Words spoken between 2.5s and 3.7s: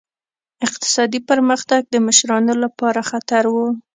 لپاره خطر و.